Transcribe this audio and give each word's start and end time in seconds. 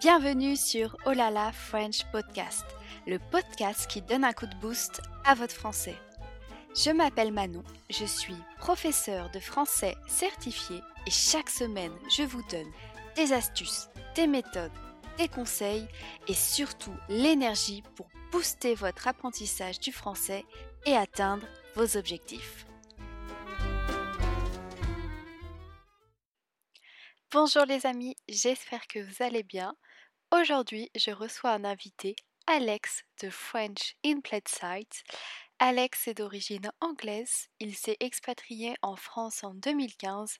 Bienvenue 0.00 0.56
sur 0.56 0.94
Olala 1.06 1.52
French 1.52 2.04
Podcast, 2.12 2.66
le 3.06 3.18
podcast 3.18 3.86
qui 3.90 4.02
donne 4.02 4.24
un 4.24 4.34
coup 4.34 4.46
de 4.46 4.54
boost 4.56 5.00
à 5.24 5.34
votre 5.34 5.54
français. 5.54 5.96
Je 6.76 6.90
m'appelle 6.90 7.32
Manon, 7.32 7.64
je 7.88 8.04
suis 8.04 8.36
professeure 8.58 9.30
de 9.30 9.40
français 9.40 9.96
certifié 10.06 10.82
et 11.06 11.10
chaque 11.10 11.48
semaine 11.48 11.92
je 12.14 12.24
vous 12.24 12.42
donne 12.50 12.70
des 13.16 13.32
astuces, 13.32 13.88
des 14.14 14.26
méthodes, 14.26 14.70
des 15.16 15.28
conseils 15.28 15.88
et 16.28 16.34
surtout 16.34 16.94
l'énergie 17.08 17.82
pour 17.94 18.06
booster 18.32 18.74
votre 18.74 19.08
apprentissage 19.08 19.80
du 19.80 19.92
français 19.92 20.44
et 20.84 20.94
atteindre 20.94 21.46
vos 21.74 21.96
objectifs. 21.96 22.66
Bonjour 27.32 27.64
les 27.64 27.86
amis, 27.86 28.14
j'espère 28.28 28.86
que 28.86 28.98
vous 28.98 29.22
allez 29.22 29.42
bien. 29.42 29.74
Aujourd'hui, 30.38 30.90
je 30.94 31.12
reçois 31.12 31.52
un 31.52 31.64
invité, 31.64 32.14
Alex 32.46 33.04
de 33.22 33.30
French 33.30 33.96
in 34.04 34.20
Sight. 34.46 35.02
Alex 35.58 36.08
est 36.08 36.14
d'origine 36.14 36.70
anglaise, 36.80 37.48
il 37.58 37.74
s'est 37.74 37.96
expatrié 38.00 38.74
en 38.82 38.96
France 38.96 39.44
en 39.44 39.54
2015 39.54 40.36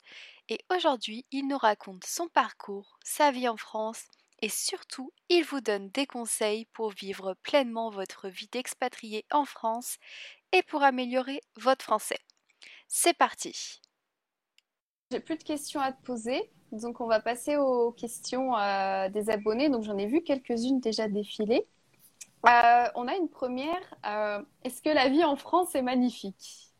et 0.51 0.59
aujourd'hui 0.71 1.25
il 1.31 1.49
nous 1.49 1.57
raconte 1.57 2.05
son 2.05 2.29
parcours, 2.29 2.99
sa 3.05 3.31
vie 3.31 3.49
en 3.49 3.57
France 3.57 4.05
et 4.43 4.51
surtout 4.51 5.13
il 5.31 5.45
vous 5.45 5.63
donne 5.63 5.89
des 5.89 6.07
conseils 6.07 6.67
pour 6.75 6.91
vivre 6.91 7.35
pleinement 7.43 7.89
votre 7.89 8.29
vie 8.29 8.49
d'expatrié 8.53 9.25
en 9.31 9.47
France 9.47 9.97
et 10.53 10.63
pour 10.63 10.83
améliorer 10.83 11.41
votre 11.57 11.85
français. 11.85 12.21
C'est 12.87 13.17
parti 13.17 13.81
J'ai 15.11 15.21
plus 15.21 15.39
de 15.39 15.45
questions 15.45 15.81
à 15.81 15.93
te 15.93 16.03
poser, 16.03 16.53
donc 16.73 17.01
on 17.01 17.07
va 17.07 17.21
passer 17.21 17.57
aux 17.57 17.93
questions 17.93 18.57
euh, 18.57 19.09
des 19.09 19.31
abonnés. 19.31 19.69
Donc 19.69 19.85
j'en 19.85 19.97
ai 19.97 20.07
vu 20.07 20.23
quelques-unes 20.23 20.81
déjà 20.81 21.09
défiler. 21.09 21.67
Euh, 22.47 22.85
on 22.95 23.09
a 23.09 23.17
une 23.17 23.29
première. 23.29 23.81
Euh, 24.07 24.43
est-ce 24.65 24.83
que 24.83 24.91
la 24.91 25.09
vie 25.09 25.25
en 25.25 25.37
France 25.37 25.75
est 25.75 25.83
magnifique? 25.83 26.73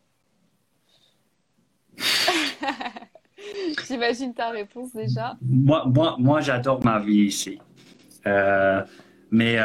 J'imagine 3.87 4.35
ta 4.35 4.51
réponse 4.51 4.93
déjà. 4.93 5.37
Moi, 5.41 5.85
moi, 5.87 6.17
moi 6.19 6.41
j'adore 6.41 6.85
ma 6.85 6.99
vie 6.99 7.25
ici. 7.25 7.59
Mais, 9.31 9.57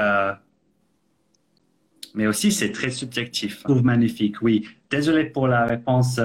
mais 2.13 2.28
aussi, 2.28 2.52
c'est 2.52 2.72
très 2.72 2.91
subjectif. 2.91 3.59
Je 3.59 3.63
trouve 3.63 3.83
magnifique, 3.83 4.41
oui. 4.41 4.67
Désolé 4.89 5.25
pour 5.25 5.47
la 5.47 5.66
réponse 5.66 6.19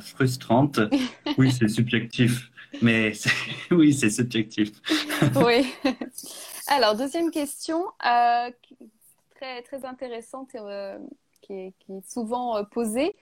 frustrante. 0.00 0.80
Oui, 1.36 1.50
c'est 1.50 1.66
subjectif. 1.68 2.52
Mais 2.82 3.12
oui, 3.70 3.92
c'est 3.92 4.10
subjectif. 4.10 4.70
oui. 5.36 5.72
Alors, 6.68 6.96
deuxième 6.96 7.30
question 7.30 7.84
très, 9.64 9.84
intéressante 9.84 10.54
et 10.54 10.58
euh, 10.60 10.98
qui, 11.42 11.52
est, 11.52 11.74
souvent 12.06 12.56
euh, 12.56 12.62
posée. 12.62 13.14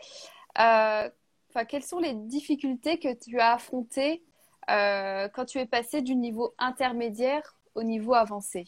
Euh, 0.58 1.08
quelles 1.68 1.82
sont 1.82 1.98
les 1.98 2.14
difficultés 2.14 2.98
que 2.98 3.12
tu 3.14 3.38
as 3.38 3.52
affrontées 3.54 4.22
quand 4.68 5.44
tu 5.46 5.58
es 5.58 5.66
passé 5.66 6.00
du 6.00 6.14
niveau 6.14 6.54
intermédiaire 6.58 7.56
au 7.74 7.82
niveau 7.82 8.14
avancé? 8.14 8.66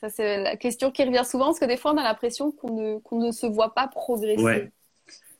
Ça, 0.00 0.08
c'est 0.08 0.42
la 0.42 0.56
question 0.56 0.90
qui 0.90 1.04
revient 1.04 1.24
souvent 1.24 1.46
parce 1.46 1.60
que 1.60 1.64
des 1.64 1.76
fois, 1.76 1.92
on 1.92 1.96
a 1.96 2.02
l'impression 2.02 2.50
qu'on 2.50 2.72
ne, 2.72 2.98
qu'on 2.98 3.18
ne 3.20 3.30
se 3.30 3.46
voit 3.46 3.74
pas 3.74 3.86
progresser. 3.86 4.42
Ouais. 4.42 4.72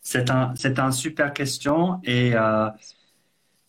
C'est 0.02 0.30
un, 0.30 0.54
un 0.64 0.92
super 0.92 1.32
question 1.32 2.00
et 2.04 2.34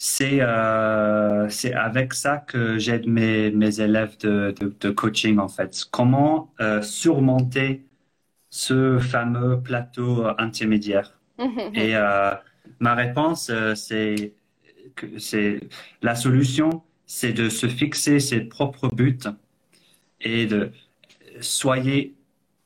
c'est 0.01 0.39
euh, 0.41 1.49
c'est 1.49 1.73
avec 1.73 2.13
ça 2.13 2.37
que 2.37 2.79
j'aide 2.79 3.05
mes, 3.05 3.51
mes 3.51 3.81
élèves 3.81 4.17
de, 4.19 4.55
de, 4.79 4.89
coaching 4.91 5.37
en 5.39 5.49
fait. 5.49 5.85
Comment 5.91 6.53
euh, 6.61 6.81
surmonter 6.81 7.85
ce 8.49 8.97
fameux 8.97 9.61
plateau 9.61 10.25
intermédiaire. 10.39 11.19
Et 11.73 11.95
euh, 11.95 12.31
ma 12.79 12.95
réponse, 12.95 13.51
c'est 13.75 14.33
que 14.95 15.19
c'est 15.19 15.59
la 16.01 16.15
solution, 16.15 16.81
c'est 17.05 17.33
de 17.33 17.49
se 17.49 17.67
fixer 17.67 18.19
ses 18.19 18.41
propres 18.41 18.89
buts 18.93 19.19
et 20.21 20.45
de 20.47 20.71
soyez 21.41 22.15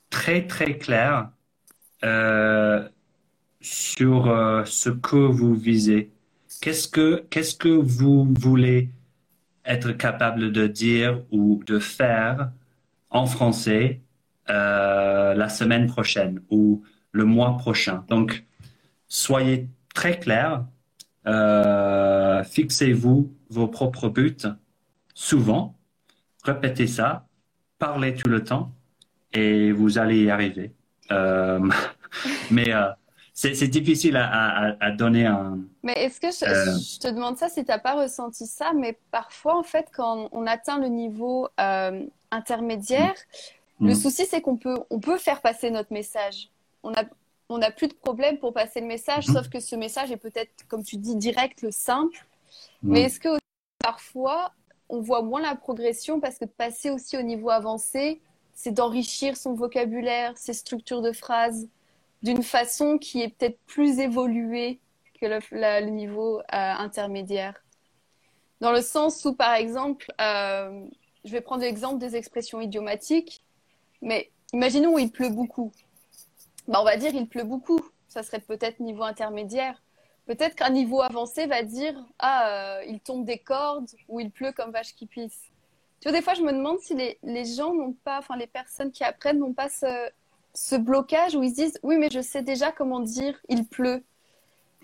très 0.10 0.46
très 0.48 0.78
clair 0.78 1.32
sur 3.62 4.64
ce 4.66 4.90
que 4.90 5.18
vous 5.18 5.56
visez 5.56 6.13
Qu'est-ce 6.64 6.88
que, 6.88 7.68
vous 7.68 8.34
voulez 8.40 8.90
être 9.66 9.92
capable 9.92 10.54
de 10.54 10.66
dire 10.66 11.22
ou 11.30 11.62
de 11.66 11.78
faire 11.78 12.52
en 13.10 13.26
français 13.26 14.00
euh, 14.50 15.34
la 15.34 15.50
semaine 15.50 15.88
prochaine 15.88 16.42
ou 16.50 16.82
le 17.12 17.26
mois 17.26 17.58
prochain? 17.58 18.06
Donc, 18.08 18.46
soyez 19.10 19.68
très 19.94 20.18
clair, 20.22 20.64
euh, 21.28 22.46
fixez-vous 22.46 23.36
vos 23.50 23.68
propres 23.68 24.08
buts 24.08 24.48
souvent, 25.14 25.78
répétez 26.46 26.88
ça, 26.88 27.28
parlez 27.78 28.16
tout 28.16 28.30
le 28.30 28.42
temps 28.42 28.74
et 29.34 29.74
vous 29.74 29.98
allez 29.98 30.24
y 30.24 30.30
arriver. 30.30 30.72
Euh, 31.12 31.60
mais 32.52 32.72
c'est 33.34 33.68
difficile 33.68 34.16
à, 34.16 34.92
donner 34.92 35.26
un. 35.26 35.60
Mais 35.82 35.94
est-ce 35.94 36.22
que 36.22 36.28
euh, 36.28 36.78
je, 36.78 37.00
te 37.00 37.08
demande 37.08 37.38
ça 37.38 37.50
si 37.50 37.66
tu 37.66 37.72
n'as 37.72 37.80
pas 37.80 37.96
ressenti 37.96 38.46
ça, 38.46 38.74
mais 38.74 38.98
parfois, 39.10 39.58
en 39.58 39.64
fait, 39.64 39.88
quand 39.92 40.30
on 40.32 40.46
atteint 40.46 40.80
le 40.80 40.88
niveau 40.88 41.50
euh, 41.60 42.06
intermédiaire, 42.30 43.16
mm. 43.80 43.88
le 43.88 43.94
mm. 43.94 43.96
souci, 43.96 44.26
c'est 44.28 44.42
qu'on 44.42 44.58
peut, 44.58 44.78
on 44.92 45.00
peut 45.00 45.18
faire 45.18 45.42
passer 45.42 45.72
notre 45.72 45.92
message. 45.92 46.50
On 46.84 46.94
a, 46.94 47.04
on 47.50 47.58
n'a 47.58 47.72
plus 47.72 47.88
de 47.88 47.96
problème 47.96 48.38
pour 48.38 48.54
passer 48.54 48.82
le 48.82 48.88
message, 48.88 49.28
mm. 49.28 49.34
sauf 49.34 49.50
que 49.50 49.60
ce 49.60 49.76
message 49.76 50.12
est 50.12 50.18
peut-être, 50.18 50.52
comme 50.68 50.84
tu 50.84 50.98
dis, 50.98 51.16
direct, 51.16 51.64
le 51.64 51.72
simple. 51.72 52.26
Mais 52.84 53.02
est-ce 53.02 53.20
que 53.20 53.30
parfois, 53.80 54.52
on 54.90 55.02
voit 55.02 55.24
moins 55.24 55.42
la 55.42 55.56
progression 55.56 56.20
parce 56.20 56.38
que 56.38 56.46
passer 56.46 56.92
aussi 56.92 57.18
au 57.18 57.24
niveau 57.24 57.50
avancé, 57.50 58.22
c'est 58.54 58.72
d'enrichir 58.72 59.38
son 59.38 59.56
vocabulaire, 59.56 60.38
ses 60.38 60.54
structures 60.54 61.02
de 61.02 61.12
phrases 61.12 61.68
d'une 62.24 62.42
façon 62.42 62.98
qui 62.98 63.22
est 63.22 63.30
peut-être 63.30 63.60
plus 63.66 64.00
évoluée 64.00 64.80
que 65.20 65.26
le, 65.26 65.90
niveau 65.90 66.40
euh, 66.40 66.44
intermédiaire. 66.52 67.62
Dans 68.62 68.72
le 68.72 68.82
sens 68.82 69.24
où, 69.26 69.36
par 69.36 69.54
exemple, 69.54 70.12
euh, 70.22 70.86
je 71.26 71.32
vais 71.32 71.42
prendre 71.42 71.64
l'exemple 71.64 72.00
des 72.00 72.16
expressions 72.16 72.62
idiomatiques, 72.62 73.44
mais 74.02 74.32
imaginons 74.54 74.96
où 74.96 75.00
il 75.00 75.12
pleut 75.12 75.30
beaucoup. 75.30 75.72
Bah, 76.68 76.80
on 76.82 76.86
va 76.86 76.96
dire 76.96 77.14
il 77.14 77.28
pleut 77.28 77.44
beaucoup. 77.44 77.80
Ça 78.08 78.24
serait 78.24 78.40
peut-être 78.40 78.80
niveau 78.80 79.04
intermédiaire. 79.04 79.82
Peut-être 80.26 80.56
qu'un 80.56 80.70
niveau 80.70 81.02
avancé 81.02 81.46
va 81.46 81.64
dire 81.64 81.96
ah 82.20 82.78
euh, 82.78 82.84
il 82.88 83.02
tombe 83.02 83.26
des 83.26 83.40
cordes 83.40 83.90
ou 84.08 84.22
il 84.22 84.32
pleut 84.32 84.54
comme 84.54 84.72
vache 84.72 84.96
qui 84.96 85.06
pisse. 85.06 85.52
Tu 86.00 86.08
vois, 86.08 86.18
des 86.18 86.24
fois 86.24 86.34
je 86.34 86.42
me 86.42 86.54
demande 86.54 86.80
si 86.80 86.96
les, 86.96 87.20
les 87.24 87.44
gens 87.44 87.74
n'ont 87.74 87.94
pas, 87.94 88.20
enfin 88.20 88.38
les 88.38 88.48
personnes 88.48 88.92
qui 88.92 89.04
apprennent 89.04 89.40
n'ont 89.40 89.54
pas 89.54 89.68
ce, 89.68 90.10
ce 90.54 90.76
blocage 90.76 91.36
où 91.36 91.44
ils 91.44 91.52
se 91.52 91.56
disent 91.56 91.80
oui 91.84 91.98
mais 91.98 92.10
je 92.12 92.22
sais 92.22 92.44
déjà 92.44 92.72
comment 92.72 93.00
dire 93.00 93.40
il 93.50 93.66
pleut. 93.66 94.04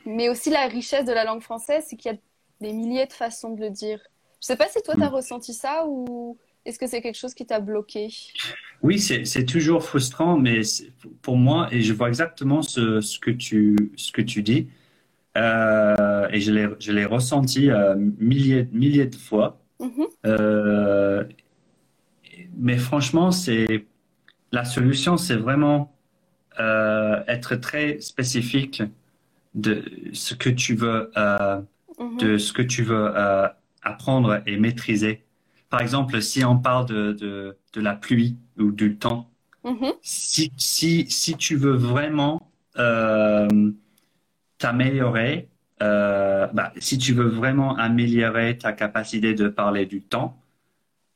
Mais 0.06 0.30
aussi 0.30 0.50
la 0.50 0.68
richesse 0.68 1.06
de 1.06 1.12
la 1.12 1.25
langue 1.25 1.41
française, 1.41 1.85
c'est 1.88 1.96
qu'il 1.96 2.12
y 2.12 2.16
a 2.16 2.18
des 2.62 2.74
milliers 2.74 3.06
de 3.06 3.13
façons 3.13 3.53
de 3.53 3.62
le 3.62 3.69
dire. 3.69 4.00
Je 4.41 4.47
sais 4.47 4.56
pas 4.56 4.68
si 4.69 4.81
toi 4.81 4.96
tu 4.96 5.03
as 5.03 5.09
ressenti 5.09 5.53
ça 5.53 5.85
ou 5.88 6.38
est-ce 6.66 6.80
que 6.80 6.88
c'est 6.88 7.02
quelque 7.02 7.18
chose 7.18 7.34
qui 7.34 7.46
t'a 7.46 7.59
bloqué? 7.59 8.09
Oui, 8.81 9.00
c'est 9.00 9.46
toujours 9.46 9.84
frustrant, 9.84 10.38
mais 10.38 10.62
pour 11.22 11.35
moi, 11.35 11.68
et 11.72 11.81
je 11.81 11.94
vois 11.94 12.07
exactement 12.07 12.62
ce, 12.62 13.01
ce, 13.01 13.19
que, 13.19 13.31
tu, 13.31 13.75
ce 13.96 14.12
que 14.12 14.22
tu 14.22 14.44
dis, 14.44 14.68
euh, 15.38 16.28
et 16.31 16.40
je 16.40 16.91
l'ai 16.91 17.06
ressenti 17.06 17.69
euh, 17.69 17.96
milliers, 18.19 18.68
milliers 18.72 19.06
de 19.06 19.16
fois. 19.16 19.60
Mm-hmm. 19.80 20.07
Euh, 20.25 21.24
mais 22.57 22.77
franchement, 22.77 23.31
c'est 23.31 23.86
la 24.51 24.66
solution, 24.66 25.18
c'est 25.18 25.36
vraiment 25.36 25.94
euh, 26.60 27.24
être 27.28 27.56
très 27.56 28.01
spécifique 28.01 28.84
de 29.56 29.86
ce 30.13 30.34
que 30.34 30.50
tu 30.50 30.75
veux, 30.75 31.12
euh, 31.16 31.62
mhm. 32.00 32.18
de 32.18 32.38
ce 32.38 32.51
que 32.51 32.62
tu 32.62 32.84
veux 32.84 33.12
euh, 33.16 33.48
apprendre 33.84 34.42
et 34.46 34.57
maîtriser. 34.57 35.24
Par 35.69 35.81
exemple, 35.81 36.22
si 36.22 36.44
on 36.44 36.57
parle 36.57 36.88
de, 36.88 37.13
de, 37.13 37.57
de 37.74 37.81
la 37.81 37.94
pluie 37.94 38.36
ou 38.57 38.72
du 38.72 38.98
temps, 38.98 39.30
mhm. 39.63 39.94
si, 40.01 40.51
si, 40.57 41.10
si 41.10 41.36
tu 41.38 41.56
veux 41.56 41.75
vraiment 41.75 42.46
t'améliorer, 44.57 45.50
bah, 45.80 46.74
si 46.78 46.98
tu 46.98 47.13
veux 47.13 47.28
vraiment 47.28 47.75
améliorer 47.75 48.57
ta 48.57 48.72
capacité 48.72 49.34
de 49.34 49.50
parler 49.50 49.86
du 49.86 50.01
temps, 50.01 50.42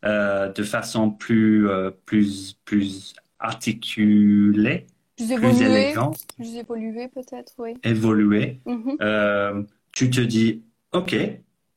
de 0.03 0.63
façon 0.63 1.09
plus, 1.09 1.68
plus, 2.06 2.57
plus 2.65 3.15
articulé, 3.44 4.88
plus, 5.18 5.62
élégant. 5.62 6.13
Plus 6.36 6.56
évolué 6.56 7.07
peut-être, 7.10 7.54
oui. 7.60 7.75
Évolué. 7.84 8.62
Mhm. 8.66 8.98
Euh, 9.01 9.63
tu 9.92 10.10
te 10.10 10.22
dis, 10.22 10.63
OK, 10.92 11.16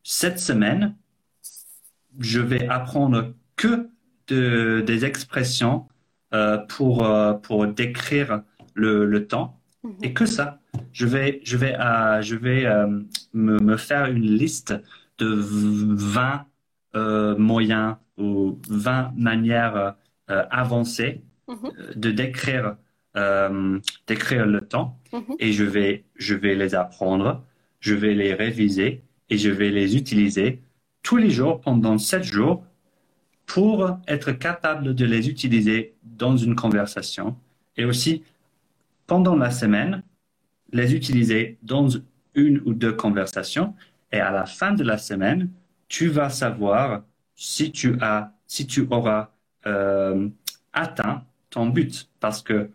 cette 0.02 0.38
semaine, 0.38 0.96
je 2.18 2.40
vais 2.40 2.66
apprendre 2.68 3.34
que 3.56 3.90
de, 4.28 4.82
des 4.86 5.04
expressions 5.04 5.86
euh, 6.32 6.58
pour, 6.58 7.04
euh, 7.04 7.34
pour 7.34 7.66
décrire 7.66 8.42
le, 8.74 9.04
le 9.04 9.26
temps 9.26 9.60
mhm. 9.82 9.96
et 10.02 10.14
que 10.14 10.24
ça. 10.24 10.60
Je 10.92 11.06
vais, 11.06 11.40
je 11.44 11.56
vais, 11.56 11.74
je 12.22 12.36
vais 12.36 12.64
me, 13.32 13.58
me, 13.58 13.76
faire 13.76 14.06
une 14.06 14.22
liste 14.22 14.74
de 15.18 15.34
20 15.34 16.46
moyens 17.38 17.96
ou 18.18 18.58
20 18.68 19.12
manières 19.16 19.96
avancées 20.28 21.22
mhm. 21.48 21.94
de 21.94 22.10
décrire, 22.10 22.76
décrire 24.06 24.46
le 24.46 24.60
temps 24.60 24.98
mhm. 25.12 25.36
et 25.38 25.52
je 25.52 25.64
vais, 25.64 26.04
je 26.16 26.34
vais 26.34 26.54
les 26.54 26.74
apprendre, 26.74 27.44
je 27.80 27.94
vais 27.94 28.14
les 28.14 28.34
réviser 28.34 29.02
et 29.30 29.38
je 29.38 29.50
vais 29.50 29.70
les 29.70 29.96
utiliser 29.96 30.60
tous 31.02 31.16
les 31.16 31.30
jours 31.30 31.60
pendant 31.60 31.98
sept 31.98 32.24
jours 32.24 32.64
pour 33.46 33.98
être 34.08 34.32
capable 34.32 34.94
de 34.94 35.04
les 35.04 35.28
utiliser 35.28 35.94
dans 36.02 36.36
une 36.36 36.56
conversation 36.56 37.36
et 37.76 37.84
aussi 37.84 38.24
pendant 39.06 39.36
la 39.36 39.50
semaine, 39.50 40.02
les 40.72 40.94
utiliser 40.94 41.58
dans 41.62 41.88
une 42.34 42.60
ou 42.64 42.74
deux 42.74 42.92
conversations 42.92 43.74
et 44.12 44.18
à 44.18 44.30
la 44.30 44.46
fin 44.46 44.72
de 44.72 44.82
la 44.82 44.98
semaine, 44.98 45.50
tu 45.88 46.08
vas 46.08 46.30
savoir 46.30 47.02
si 47.34 47.70
tu 47.70 47.96
as, 48.00 48.32
si 48.46 48.66
tu 48.66 48.86
auras 48.90 49.30
euh, 49.66 50.28
atteint 50.72 51.24
ton 51.50 51.66
but 51.66 52.08
parce 52.20 52.42
que 52.42 52.70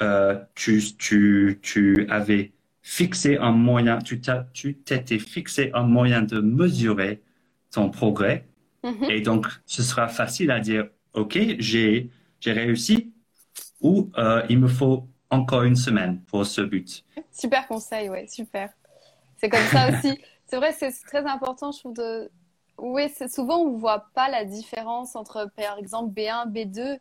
euh, 0.00 0.38
tu, 0.54 0.80
tu, 0.96 1.58
tu 1.62 2.06
avais 2.08 2.52
fixé 2.82 3.36
un 3.36 3.52
moyen, 3.52 3.98
tu 3.98 4.20
t'étais 4.20 5.18
fixé 5.18 5.70
un 5.74 5.82
moyen 5.82 6.22
de 6.22 6.40
mesurer 6.40 7.22
ton 7.70 7.90
progrès. 7.90 8.46
Mm-hmm. 8.84 9.10
Et 9.10 9.20
donc, 9.20 9.46
ce 9.66 9.82
sera 9.82 10.08
facile 10.08 10.50
à 10.50 10.60
dire, 10.60 10.88
OK, 11.14 11.38
j'ai 11.58 12.10
réussi 12.46 13.12
ou 13.80 14.10
euh, 14.18 14.42
il 14.48 14.58
me 14.58 14.68
faut 14.68 15.06
encore 15.30 15.62
une 15.62 15.76
semaine 15.76 16.20
pour 16.22 16.46
ce 16.46 16.60
but. 16.60 17.04
Super 17.32 17.66
conseil, 17.66 18.08
ouais, 18.08 18.26
super. 18.26 18.70
C'est 19.36 19.48
comme 19.48 19.66
ça 19.70 19.90
aussi. 19.90 20.18
c'est 20.46 20.56
vrai, 20.56 20.72
c'est 20.72 20.92
très 21.06 21.26
important, 21.26 21.72
je 21.72 21.78
trouve, 21.80 21.94
de... 21.94 22.30
Oui, 22.78 23.12
souvent, 23.28 23.58
on 23.58 23.72
ne 23.72 23.78
voit 23.78 24.06
pas 24.14 24.28
la 24.28 24.44
différence 24.44 25.16
entre, 25.16 25.50
par 25.56 25.78
exemple, 25.78 26.14
B1, 26.14 26.50
B2. 26.52 26.98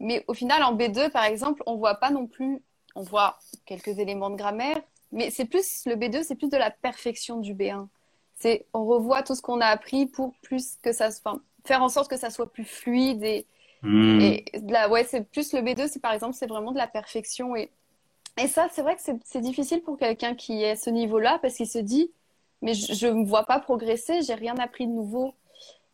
Mais 0.00 0.24
au 0.28 0.34
final, 0.34 0.62
en 0.62 0.76
B2, 0.76 1.10
par 1.10 1.24
exemple, 1.24 1.62
on 1.66 1.74
ne 1.74 1.78
voit 1.78 1.96
pas 1.96 2.10
non 2.10 2.26
plus, 2.26 2.62
on 2.94 3.02
voit 3.02 3.38
quelques 3.64 3.98
éléments 3.98 4.30
de 4.30 4.36
grammaire, 4.36 4.80
mais 5.12 5.30
c'est 5.30 5.46
plus, 5.46 5.84
le 5.86 5.94
B2, 5.96 6.22
c'est 6.22 6.34
plus 6.34 6.50
de 6.50 6.56
la 6.56 6.70
perfection 6.70 7.38
du 7.38 7.54
B1 7.54 7.88
c'est 8.36 8.66
on 8.72 8.84
revoit 8.84 9.22
tout 9.22 9.34
ce 9.34 9.42
qu'on 9.42 9.60
a 9.60 9.66
appris 9.66 10.06
pour 10.06 10.34
plus 10.42 10.76
que 10.82 10.92
ça, 10.92 11.08
enfin, 11.08 11.40
faire 11.64 11.82
en 11.82 11.88
sorte 11.88 12.08
que 12.08 12.16
ça 12.16 12.30
soit 12.30 12.52
plus 12.52 12.64
fluide 12.64 13.24
et, 13.24 13.46
et 13.84 14.44
là, 14.66 14.88
ouais, 14.88 15.04
c'est 15.04 15.22
plus 15.30 15.52
le 15.52 15.60
B2, 15.60 15.88
c'est 15.88 16.00
par 16.00 16.12
exemple, 16.12 16.34
c'est 16.34 16.46
vraiment 16.46 16.72
de 16.72 16.78
la 16.78 16.86
perfection 16.88 17.56
et 17.56 17.70
et 18.38 18.48
ça, 18.48 18.68
c'est 18.70 18.82
vrai 18.82 18.96
que 18.96 19.00
c'est 19.24 19.40
difficile 19.40 19.80
pour 19.80 19.96
quelqu'un 19.96 20.34
qui 20.34 20.62
est 20.62 20.72
à 20.72 20.76
ce 20.76 20.90
niveau-là 20.90 21.38
parce 21.40 21.54
qu'il 21.54 21.66
se 21.66 21.78
dit, 21.78 22.10
mais 22.60 22.74
je 22.74 23.06
ne 23.06 23.20
me 23.20 23.24
vois 23.24 23.44
pas 23.44 23.60
progresser, 23.60 24.20
j'ai 24.20 24.34
rien 24.34 24.54
appris 24.58 24.86
de 24.86 24.92
nouveau. 24.92 25.32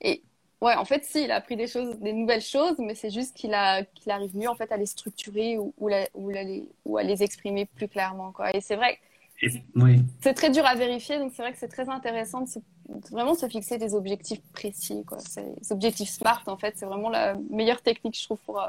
Et 0.01 0.25
ouais, 0.63 0.75
en 0.77 0.85
fait, 0.85 1.05
si, 1.05 1.25
il 1.25 1.31
a 1.31 1.37
appris 1.37 1.57
des 1.57 1.67
choses, 1.67 1.99
des 1.99 2.13
nouvelles 2.13 2.43
choses, 2.43 2.77
mais 2.79 2.95
c'est 2.95 3.11
juste 3.11 3.35
qu'il 3.35 3.53
a, 3.53 3.83
qu'il 3.83 4.11
arrive 4.13 4.37
mieux 4.37 4.49
en 4.49 4.55
fait 4.55 4.71
à 4.73 4.77
les 4.77 4.87
structurer 4.87 5.59
ou, 5.59 5.75
ou, 5.79 5.91
ou, 6.85 6.97
à 6.97 7.03
les 7.03 7.23
exprimer 7.23 7.67
plus 7.67 7.89
clairement. 7.89 8.33
Quoi. 8.33 8.55
Et 8.57 8.61
c'est 8.61 8.77
vrai 8.77 8.99
c'est 10.21 10.35
très 10.35 10.51
dur 10.51 10.65
à 10.65 10.77
vérifier, 10.77 11.19
donc 11.19 11.33
c'est 11.35 11.43
vrai 11.43 11.53
que 11.53 11.59
c'est 11.59 11.67
très 11.69 11.89
intéressant 11.89 12.43
de, 12.43 12.49
vraiment 13.11 13.35
se 13.35 13.49
fixer 13.49 13.77
des 13.77 13.95
objectifs 13.95 14.41
précis. 14.53 15.05
Quoi. 15.05 15.19
Les 15.37 15.73
objectifs 15.73 16.11
SMART, 16.11 16.45
en 16.47 16.57
fait, 16.57 16.75
c'est 16.77 16.87
vraiment 16.87 17.09
la 17.09 17.35
meilleure 17.51 17.83
technique, 17.83 18.17
je 18.17 18.25
trouve, 18.25 18.39
pour, 18.47 18.61
euh, 18.61 18.69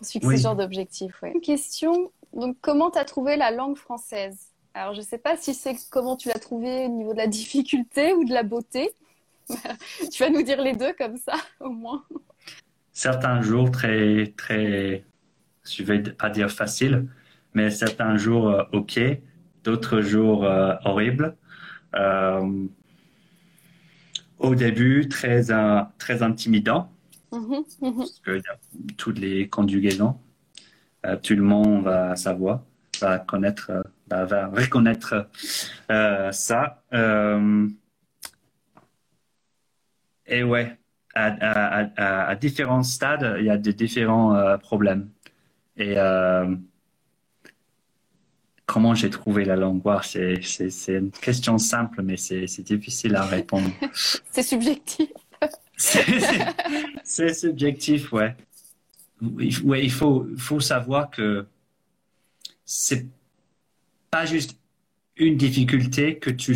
se 0.00 0.12
fixer 0.12 0.36
ce 0.36 0.42
genre 0.42 0.54
d'objectifs. 0.54 1.24
Une 1.24 1.40
question, 1.40 2.12
donc 2.32 2.56
comment 2.60 2.92
tu 2.92 2.98
as 2.98 3.04
trouvé 3.04 3.36
la 3.36 3.50
langue 3.50 3.76
française? 3.76 4.38
Alors, 4.74 4.94
je 4.94 5.00
ne 5.00 5.04
sais 5.04 5.18
pas 5.18 5.36
si 5.36 5.54
c'est 5.54 5.74
comment 5.90 6.16
tu 6.16 6.28
l'as 6.28 6.38
trouvée 6.38 6.84
au 6.84 6.90
niveau 6.90 7.12
de 7.12 7.18
la 7.18 7.26
difficulté 7.40 8.12
ou 8.12 8.24
de 8.24 8.32
la 8.32 8.44
beauté. 8.44 8.92
tu 10.10 10.22
vas 10.22 10.30
nous 10.30 10.42
dire 10.42 10.60
les 10.60 10.74
deux 10.74 10.92
comme 10.94 11.16
ça, 11.16 11.34
au 11.60 11.70
moins. 11.70 12.04
Certains 12.92 13.40
jours 13.40 13.70
très, 13.70 14.32
très, 14.36 15.04
je 15.64 15.82
vais 15.82 16.02
pas 16.02 16.30
dire 16.30 16.50
facile, 16.50 17.06
mais 17.54 17.70
certains 17.70 18.16
jours, 18.16 18.48
euh, 18.48 18.62
OK 18.72 19.00
d'autres 19.62 20.00
jours 20.00 20.44
euh, 20.44 20.74
horribles. 20.84 21.36
Euh, 21.94 22.66
au 24.38 24.54
début, 24.54 25.06
très, 25.06 25.42
très 25.98 26.22
intimidant, 26.22 26.90
mm-hmm, 27.30 27.64
mm-hmm. 27.82 27.96
parce 27.98 28.20
que 28.20 28.40
toutes 28.96 29.18
les 29.18 29.48
conjugaisons, 29.48 30.18
tout 31.22 31.34
le 31.34 31.42
monde 31.42 31.84
va 31.84 32.16
savoir, 32.16 32.62
va 33.02 33.18
connaître, 33.18 33.70
va 34.08 34.46
reconnaître 34.46 35.28
ça. 36.30 36.82
Et 40.30 40.42
ouais, 40.42 40.78
à, 41.14 42.34
différents 42.36 42.82
stades, 42.82 43.36
il 43.38 43.44
y 43.44 43.50
a 43.50 43.58
des 43.58 43.74
différents 43.74 44.58
problèmes. 44.58 45.10
Et 45.76 45.96
comment 48.70 48.94
j'ai 48.94 49.10
trouvé 49.10 49.44
la 49.44 49.56
langue? 49.56 49.82
C'est, 50.02 50.40
c'est, 50.42 50.94
une 50.94 51.10
question 51.10 51.58
simple, 51.58 52.02
mais 52.02 52.16
c'est, 52.16 52.62
difficile 52.62 53.16
à 53.16 53.24
répondre. 53.24 53.68
c'est 54.30 54.44
subjectif. 54.44 55.08
c'est, 55.76 57.34
subjectif, 57.34 58.12
ouais. 58.12 58.36
Ouais, 59.64 59.84
il 59.84 59.90
faut, 59.90 60.26
faut 60.38 60.60
savoir 60.60 61.10
que 61.10 61.46
c'est 62.64 63.06
pas 64.10 64.24
juste 64.24 64.56
une 65.16 65.36
difficulté 65.36 66.18
que 66.18 66.30
tu 66.30 66.54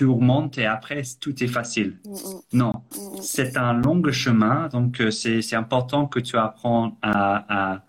surmontes 0.00 0.58
et 0.58 0.66
après 0.66 1.02
tout 1.20 1.42
est 1.42 1.48
facile. 1.48 1.98
Mm, 2.04 2.10
mm. 2.10 2.40
Non, 2.54 2.72
mm, 2.72 3.20
c'est 3.22 3.56
un 3.56 3.72
long 3.72 4.02
chemin, 4.10 4.68
donc 4.68 5.00
euh, 5.00 5.10
c'est, 5.10 5.54
important 5.54 6.06
que 6.06 6.20
tu 6.20 6.36
apprennes 6.36 6.92
à, 7.02 7.80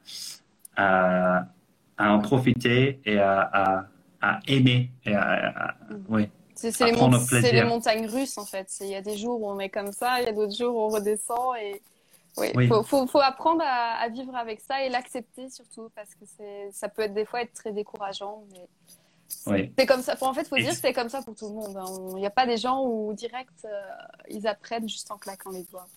à 0.77 1.45
à 2.01 2.13
en 2.13 2.19
profiter 2.19 2.99
et 3.05 3.19
à, 3.19 3.87
aimer. 4.47 4.91
Et 5.05 5.13
à, 5.13 5.75
oui, 6.09 6.29
c'est 6.55 6.77
les, 6.79 7.51
les, 7.51 7.63
montagnes 7.63 8.07
russes 8.07 8.37
en 8.37 8.45
fait. 8.45 8.67
Il 8.81 8.87
y 8.87 8.95
a 8.95 9.01
des 9.01 9.17
jours 9.17 9.41
où 9.41 9.49
on 9.49 9.59
est 9.59 9.69
comme 9.69 9.91
ça, 9.91 10.21
il 10.21 10.25
y 10.25 10.29
a 10.29 10.33
d'autres 10.33 10.55
jours 10.55 10.75
où 10.75 10.79
on 10.79 10.89
redescend 10.89 11.55
et 11.61 11.81
il 12.55 12.67
faut, 12.67 12.83
faut, 12.83 13.07
faut, 13.07 13.19
apprendre 13.19 13.63
à, 13.65 14.07
vivre 14.09 14.35
avec 14.35 14.61
ça 14.61 14.83
et 14.83 14.89
l'accepter 14.89 15.49
surtout 15.49 15.89
parce 15.95 16.15
que 16.15 16.25
ça 16.71 16.87
peut 16.87 17.01
être 17.03 17.13
des 17.13 17.25
fois 17.25 17.41
être 17.41 17.53
très 17.53 17.73
décourageant. 17.73 18.43
Mais 18.51 18.67
c'est 19.31 19.85
comme 19.85 20.01
ça. 20.01 20.15
En 20.21 20.33
fait, 20.33 20.41
il 20.41 20.47
faut 20.47 20.57
dire 20.57 20.69
que 20.69 20.75
c'est 20.75 20.93
comme 20.93 21.09
ça 21.09 21.21
pour 21.21 21.35
tout 21.35 21.47
le 21.47 21.53
monde. 21.53 21.77
Hein. 21.77 21.85
Il 22.15 22.19
n'y 22.19 22.25
a 22.25 22.31
pas 22.31 22.45
des 22.45 22.57
gens 22.57 22.83
où 22.85 23.13
direct 23.13 23.65
euh, 23.65 23.69
ils 24.29 24.47
apprennent 24.47 24.87
juste 24.87 25.09
en 25.11 25.17
claquant 25.17 25.51
les 25.51 25.63
doigts. 25.63 25.87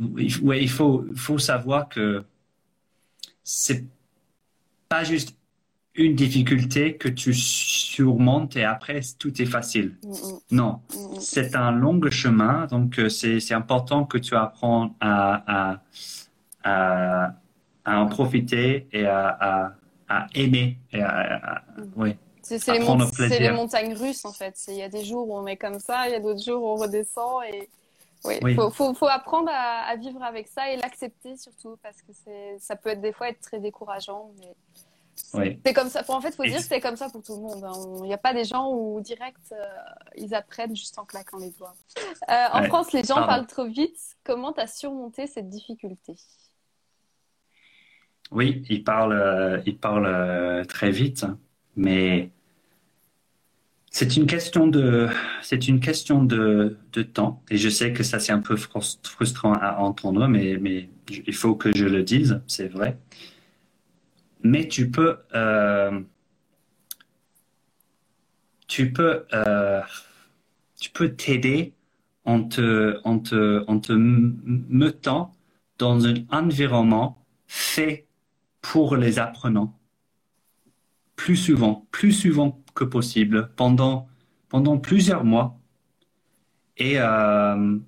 Oui, 0.00 0.60
il 0.60 0.70
faut, 0.70 1.04
faut 1.14 1.38
savoir 1.38 1.88
que 1.88 2.24
c'est 3.44 3.84
pas 4.88 5.04
juste 5.04 5.36
une 5.94 6.16
difficulté 6.16 6.96
que 6.96 7.08
tu 7.08 7.32
surmontes 7.32 8.56
et 8.56 8.64
après 8.64 9.00
tout 9.18 9.40
est 9.40 9.46
facile. 9.46 9.96
Mm, 10.02 10.10
mm. 10.10 10.38
Non, 10.50 10.80
mm, 10.90 11.20
c'est 11.20 11.54
un 11.54 11.70
long 11.70 12.00
chemin, 12.10 12.66
donc 12.66 12.98
euh, 12.98 13.08
c'est 13.08 13.52
important 13.52 14.04
que 14.04 14.18
tu 14.18 14.34
apprennes 14.34 14.90
à, 15.00 15.78
à, 16.64 17.34
à, 17.84 18.00
en 18.00 18.06
profiter 18.06 18.88
et 18.92 19.06
à, 19.06 19.76
à 20.08 20.26
aimer. 20.34 20.78
Et 20.92 21.00
oui. 21.96 22.16
C'est 22.44 22.66
les, 22.68 23.38
les, 23.38 23.50
montagnes 23.50 23.94
russes 23.94 24.24
en 24.24 24.32
fait. 24.32 24.62
Il 24.68 24.74
y 24.74 24.82
a 24.82 24.88
des 24.88 25.04
jours 25.04 25.28
où 25.28 25.36
on 25.36 25.46
est 25.46 25.56
comme 25.56 25.80
ça, 25.80 26.08
il 26.08 26.12
y 26.12 26.14
a 26.14 26.20
d'autres 26.20 26.42
jours 26.42 26.62
où 26.62 26.68
on 26.68 26.76
redescend 26.76 27.42
et 27.44 27.68
oui, 28.24 28.54
Faut, 28.54 28.70
faut, 28.70 28.94
faut, 28.94 29.06
apprendre 29.06 29.50
à, 29.52 29.82
à, 29.82 29.96
vivre 29.96 30.22
avec 30.22 30.48
ça 30.48 30.70
et 30.70 30.76
l'accepter 30.76 31.36
surtout 31.36 31.76
parce 31.82 32.00
que 32.00 32.12
ça 32.58 32.74
peut 32.74 32.90
être 32.90 33.02
des 33.02 33.12
fois 33.12 33.28
être 33.28 33.40
très 33.40 33.60
décourageant. 33.60 34.30
Mais 34.38 34.54
c'est 35.64 35.72
comme 35.72 35.88
ça. 35.88 36.02
En 36.08 36.20
fait, 36.20 36.28
il 36.28 36.34
faut 36.34 36.44
dire 36.44 36.56
que 36.56 36.62
c'est 36.62 36.80
comme 36.80 36.96
ça 36.96 37.08
pour 37.08 37.22
tout 37.22 37.34
le 37.34 37.42
monde. 37.42 37.64
Hein. 37.64 37.72
Il 37.98 38.06
n'y 38.06 38.14
a 38.14 38.18
pas 38.18 38.34
des 38.34 38.44
gens 38.44 38.70
où 38.72 39.00
direct 39.00 39.52
euh, 39.52 39.64
ils 40.16 40.34
apprennent 40.34 40.74
juste 40.74 40.98
en 40.98 41.04
claquant 41.04 41.38
les 41.38 41.50
doigts. 41.50 41.74
Euh, 42.28 42.46
en 42.52 42.64
France, 42.64 42.92
les 42.92 43.04
gens 43.04 43.16
parlent 43.26 43.46
trop 43.46 43.66
vite. 43.66 43.98
Comment 44.24 44.52
tu 44.52 44.60
as 44.60 44.66
surmonté 44.66 45.26
cette 45.26 45.48
difficulté? 45.48 46.16
Oui, 48.30 48.64
ils 48.68 48.82
parlent, 48.82 49.12
euh, 49.12 49.60
ils 49.66 49.78
parlent 49.78 50.66
très 50.66 50.90
vite, 50.90 51.26
mais 51.76 52.30
c'est 53.94 54.16
une 54.16 54.26
question 54.26 54.66
de, 54.66 55.08
c'est 55.40 55.68
une 55.68 55.78
question 55.78 56.24
de, 56.24 56.76
de, 56.92 57.02
temps. 57.02 57.42
Et 57.50 57.56
je 57.56 57.68
sais 57.68 57.92
que 57.92 58.02
ça 58.02 58.18
c'est 58.18 58.32
un 58.32 58.40
peu 58.40 58.56
frustrant 58.56 59.52
à 59.54 59.78
entendre, 59.78 60.26
mais, 60.26 60.58
mais 60.60 60.88
il 61.08 61.34
faut 61.34 61.54
que 61.54 61.70
je 61.76 61.86
le 61.86 62.02
dise, 62.02 62.42
c'est 62.46 62.68
vrai 62.68 62.98
mais 64.44 64.68
tu 64.68 64.90
peux, 64.90 65.18
euh, 65.34 66.00
tu 68.68 68.92
peux, 68.92 69.26
euh, 69.32 69.80
tu 70.78 70.90
peux 70.90 71.14
t'aider 71.14 71.72
en 72.24 72.44
te, 72.44 73.00
en 73.04 73.18
te, 73.18 73.64
en 73.66 73.80
te 73.80 73.92
mettant 73.92 75.34
dans 75.78 76.06
un 76.06 76.14
environnement 76.30 77.24
fait 77.46 78.06
pour 78.60 78.96
les 78.96 79.18
apprenants. 79.18 79.76
Plus 81.16 81.36
souvent, 81.36 81.86
plus 81.90 82.12
souvent 82.12 82.62
que 82.74 82.84
possible, 82.84 83.50
pendant, 83.56 84.08
pendant 84.48 84.78
plusieurs 84.78 85.24
mois. 85.24 85.58
Et 86.76 86.94
euh, 86.98 87.78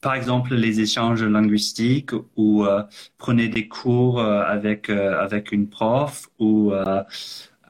par 0.00 0.14
exemple, 0.14 0.54
les 0.54 0.80
échanges 0.80 1.22
linguistiques 1.22 2.12
ou 2.36 2.64
euh, 2.64 2.82
prenez 3.18 3.48
des 3.48 3.68
cours 3.68 4.20
euh, 4.20 4.42
avec, 4.42 4.90
avec 4.90 5.52
une 5.52 5.68
prof 5.68 6.28
ou 6.38 6.72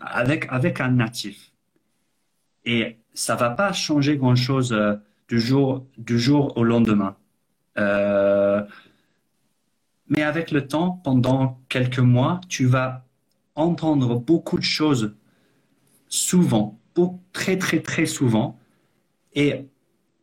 avec, 0.00 0.47
avec 0.50 0.80
un 0.80 0.90
natif. 0.90 1.52
Et 2.64 2.99
ça 3.14 3.35
va 3.37 3.50
pas 3.50 3.73
changer 3.73 4.16
grand-chose 4.16 4.75
du, 5.28 5.40
jour, 5.40 5.87
du 5.99 6.18
jour 6.18 6.56
au 6.56 6.64
lendemain. 6.64 7.16
mais 10.09 10.23
avec 10.23 10.50
le 10.50 10.66
temps, 10.66 11.00
pendant 11.04 11.61
quelques 11.68 11.99
mois, 11.99 12.40
tu 12.49 12.66
vas 12.66 13.04
entendre 13.54 14.18
beaucoup 14.18 14.59
de 14.59 14.64
choses 14.64 15.14
souvent, 16.12 16.78
très 17.33 17.57
très 17.57 17.81
très 17.81 18.04
souvent, 18.04 18.59
et 19.35 19.66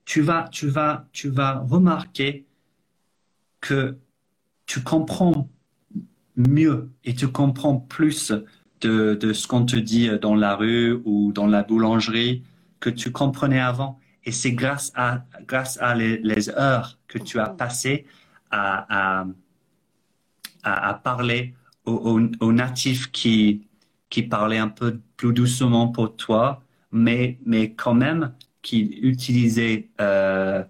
tu 0.06 0.22
vas, 0.22 0.48
tu 0.52 0.68
vas, 0.68 1.08
tu 1.12 1.30
vas 1.30 1.60
remarquer 1.60 2.46
que 3.60 3.98
tu 4.68 4.82
comprends 4.84 5.50
mieux 6.36 6.92
et 7.04 7.16
tu 7.16 7.28
comprends 7.28 7.78
plus 7.78 8.32
de, 8.82 9.16
de 9.16 9.34
ce 9.34 9.48
qu'on 9.48 9.66
te 9.66 9.76
dit 9.76 10.10
dans 10.22 10.36
la 10.36 10.56
rue 10.56 11.02
ou 11.06 11.34
dans 11.34 11.48
la 11.48 11.64
boulangerie 11.64 12.44
que 12.80 12.92
tu 12.92 13.12
comprenais 13.12 13.60
avant. 13.60 14.00
Et 14.26 14.32
c'est 14.32 14.52
grâce 14.54 14.92
à, 14.96 15.26
grâce 15.48 15.78
à 15.82 15.96
les, 15.96 16.50
heures 16.50 17.00
que 17.08 17.18
tu 17.18 17.40
as 17.40 17.50
passées 17.50 18.06
à, 18.52 19.24
à, 19.24 19.28
à, 20.64 20.94
parler 20.94 21.56
aux, 21.86 22.22
aux 22.40 22.54
natifs 22.54 23.12
qui, 23.12 23.69
qui 24.10 24.24
parlait 24.24 24.58
un 24.58 24.70
peu 24.70 25.00
plus 25.18 25.34
doucement 25.34 25.88
pour 25.90 26.16
toi, 26.16 26.64
mais, 26.92 27.38
mais 27.46 27.74
quand 27.74 27.94
même 27.94 28.34
qui 28.62 28.82
utilisait 29.02 29.90
euh, 30.02 30.64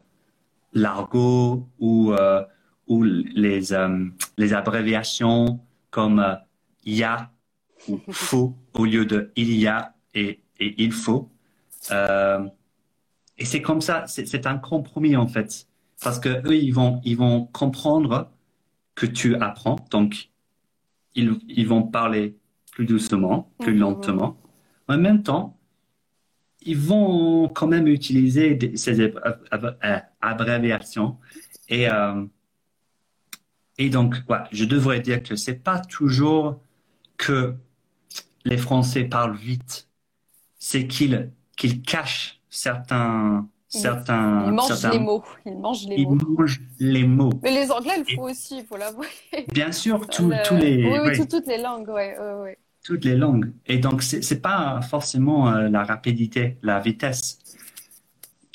l'argot 0.73 1.67
ou, 1.79 2.13
euh, 2.13 2.43
ou 2.87 3.03
les, 3.03 3.73
euh, 3.73 4.05
les 4.37 4.53
abréviations 4.53 5.59
comme 5.89 6.19
euh, 6.19 6.35
ya 6.85 7.31
ou 7.87 7.99
faut 8.09 8.55
au 8.73 8.85
lieu 8.85 9.05
de 9.05 9.31
il 9.35 9.55
y 9.55 9.67
a 9.67 9.95
et, 10.13 10.41
et 10.59 10.83
il 10.83 10.91
faut. 10.91 11.31
Euh, 11.91 12.45
et 13.37 13.45
c'est 13.45 13.61
comme 13.61 13.79
ça, 13.81 14.05
c'est 14.07 14.45
un 14.45 14.57
compromis 14.57 15.15
en 15.15 15.27
fait, 15.27 15.67
parce 16.03 16.19
que 16.19 16.45
eux 16.45 16.57
ils 16.57 16.73
vont 16.73 16.99
ils 17.05 17.15
vont 17.15 17.45
comprendre 17.45 18.29
que 18.95 19.05
tu 19.05 19.35
apprends, 19.35 19.77
donc 19.91 20.29
ils, 21.15 21.39
ils 21.47 21.67
vont 21.67 21.83
parler 21.83 22.35
plus 22.79 22.85
doucement, 22.85 23.51
plus 23.59 23.73
mhm. 23.73 23.79
lentement. 23.79 24.37
En 24.87 24.97
même 24.97 25.21
temps, 25.21 25.57
ils 26.61 26.77
vont 26.77 27.49
quand 27.49 27.67
même 27.67 27.87
utiliser 27.87 28.57
ces 28.77 29.01
euh, 29.01 29.99
abréviations. 30.21 31.17
Et, 31.67 31.89
euh, 31.89 32.23
et 33.77 33.89
donc, 33.89 34.15
je 34.53 34.63
devrais 34.63 35.01
dire 35.01 35.21
que 35.21 35.35
c'est 35.35 35.61
pas 35.61 35.79
toujours 35.79 36.61
que 37.17 37.53
les 38.45 38.55
Français 38.55 39.03
parlent 39.03 39.35
vite, 39.35 39.89
c'est 40.57 40.87
qu'ils 40.87 41.33
qu'ils 41.57 41.81
cachent 41.81 42.39
certains 42.49 43.45
certains. 43.67 44.45
Ils 44.45 44.53
mangent 44.53 44.87
les 44.89 44.99
mots. 44.99 45.23
Ils 45.45 45.57
mangent 45.57 45.85
les 45.85 46.05
mots. 46.05 46.15
Mangent 46.29 46.61
les 46.79 47.03
mots. 47.03 47.33
Mais 47.43 47.51
les 47.51 47.71
Anglais, 47.71 48.01
il 48.07 48.15
faut 48.15 48.29
aussi, 48.29 48.59
il 48.59 48.65
faut 48.65 48.77
l'avouer. 48.77 49.07
Bien 49.51 49.73
sûr, 49.73 50.07
tous 50.07 50.29
les. 50.29 50.85
Oui, 50.85 50.99
oui, 51.03 51.27
toutes 51.27 51.47
les 51.47 51.61
langues, 51.61 51.89
ouais, 51.89 52.17
ouais 52.17 52.57
toutes 52.83 53.05
les 53.05 53.15
langues. 53.15 53.51
Et 53.65 53.77
donc, 53.77 54.01
c'est 54.01 54.29
n'est 54.29 54.39
pas 54.39 54.81
forcément 54.81 55.49
euh, 55.49 55.69
la 55.69 55.83
rapidité, 55.83 56.57
la 56.61 56.79
vitesse. 56.79 57.39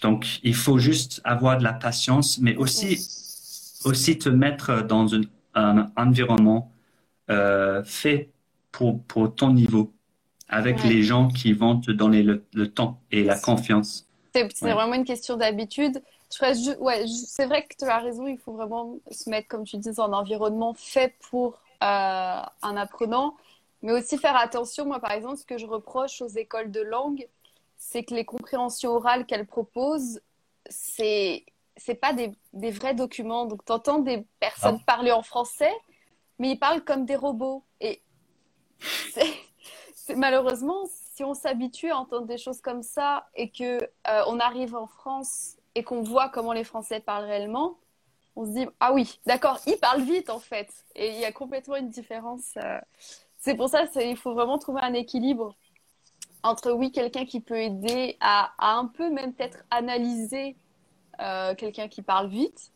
Donc, 0.02 0.40
il 0.42 0.54
faut 0.54 0.78
juste 0.78 1.20
avoir 1.24 1.58
de 1.58 1.64
la 1.64 1.72
patience, 1.72 2.38
mais 2.38 2.56
aussi, 2.56 2.98
aussi 3.84 4.18
te 4.18 4.28
mettre 4.28 4.82
dans 4.82 5.06
un 5.54 5.90
environnement 5.96 6.72
euh, 7.30 7.82
fait 7.84 8.30
pour, 8.70 9.02
pour 9.04 9.34
ton 9.34 9.52
niveau, 9.52 9.94
avec 10.48 10.82
les 10.84 11.02
gens 11.02 11.28
qui 11.28 11.52
vont 11.52 11.80
te 11.80 11.90
donner 11.90 12.22
le, 12.22 12.68
temps 12.68 13.00
et 13.10 13.24
la 13.24 13.38
confiance. 13.38 14.06
C'est 14.34 14.48
vraiment 14.60 14.94
une 14.94 15.04
question 15.04 15.36
d'habitude. 15.36 16.02
Ouais, 16.80 17.06
c'est 17.06 17.46
vrai 17.46 17.62
que 17.62 17.74
tu 17.78 17.84
as 17.84 17.98
raison, 17.98 18.26
il 18.26 18.38
faut 18.38 18.52
vraiment 18.52 18.96
se 19.10 19.30
mettre, 19.30 19.48
comme 19.48 19.64
tu 19.64 19.76
dis, 19.78 19.90
dans 19.92 20.02
un 20.02 20.12
environnement 20.12 20.74
fait 20.74 21.14
pour 21.30 21.60
euh, 21.82 22.42
un 22.62 22.76
apprenant. 22.76 23.36
Mais 23.84 23.92
aussi 23.92 24.16
faire 24.16 24.34
attention, 24.34 24.86
moi 24.86 24.98
par 24.98 25.12
exemple, 25.12 25.36
ce 25.36 25.44
que 25.44 25.58
je 25.58 25.66
reproche 25.66 26.22
aux 26.22 26.28
écoles 26.28 26.70
de 26.70 26.80
langue, 26.80 27.28
c'est 27.76 28.02
que 28.02 28.14
les 28.14 28.24
compréhensions 28.24 28.92
orales 28.92 29.26
qu'elles 29.26 29.46
proposent, 29.46 30.22
c'est 30.70 31.44
c'est 31.76 31.94
pas 31.94 32.14
des, 32.14 32.32
des, 32.54 32.70
vrais 32.70 32.94
documents. 32.94 33.44
Donc 33.44 33.62
tu 33.62 33.72
entends 33.72 33.98
des 33.98 34.24
personnes 34.40 34.78
ah. 34.80 34.84
parler 34.86 35.12
en 35.12 35.22
français, 35.22 35.72
mais 36.38 36.52
ils 36.52 36.58
parlent 36.58 36.82
comme 36.82 37.04
des 37.04 37.14
robots. 37.14 37.62
Et 37.82 38.00
c'est 38.78 40.16
malheureusement, 40.16 40.86
si 41.14 41.22
on 41.22 41.34
s'habitue 41.34 41.90
à 41.90 41.98
entendre 41.98 42.26
des 42.26 42.38
choses 42.38 42.62
comme 42.62 42.82
ça 42.82 43.28
et 43.34 43.50
que 43.50 43.82
euh, 43.82 44.22
on 44.28 44.40
arrive 44.40 44.74
en 44.74 44.86
France 44.86 45.58
et 45.74 45.82
qu'on 45.82 46.00
voit 46.00 46.30
comment 46.30 46.54
les 46.54 46.64
Français 46.64 47.00
parlent 47.00 47.26
réellement, 47.26 47.76
on 48.34 48.46
se 48.46 48.50
dit 48.52 48.66
ah 48.80 48.94
oui, 48.94 49.20
d'accord, 49.26 49.60
ils 49.66 49.76
parlent 49.76 50.04
vite 50.04 50.30
en 50.30 50.38
fait. 50.38 50.70
Et 50.94 51.10
il 51.10 51.20
y 51.20 51.26
a 51.26 51.32
complètement 51.32 51.76
une 51.76 51.90
différence. 51.90 52.54
Euh, 52.56 52.80
c'est 53.44 53.56
pour 53.56 53.68
ça 53.68 53.86
qu'il 53.86 54.16
faut 54.16 54.32
vraiment 54.32 54.56
trouver 54.56 54.80
un 54.80 54.94
équilibre 54.94 55.54
entre, 56.42 56.72
oui, 56.72 56.90
quelqu'un 56.90 57.26
qui 57.26 57.40
peut 57.40 57.58
aider 57.58 58.16
à, 58.20 58.54
un 58.58 58.86
peu 58.86 59.10
même 59.10 59.34
peut-être 59.34 59.58
analyser 59.70 60.56
euh, 61.20 61.54
quelqu'un 61.54 61.88
qui 61.88 62.00
parle 62.00 62.28
vite. 62.28 62.72